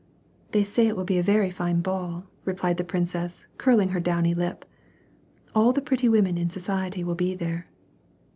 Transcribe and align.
"They 0.53 0.63
say 0.63 0.87
it 0.87 0.97
will 0.97 1.03
be 1.03 1.19
a 1.19 1.21
very 1.21 1.51
fine 1.51 1.81
ball," 1.81 2.25
replied 2.43 2.77
the 2.77 2.83
princess, 2.83 3.45
curling 3.59 3.89
her 3.89 3.99
downy 3.99 4.33
lip. 4.33 4.65
"All 5.53 5.73
the 5.73 5.79
pretty 5.79 6.09
women 6.09 6.39
in 6.39 6.49
society 6.49 7.03
will 7.03 7.13
be 7.13 7.35
there." 7.35 7.67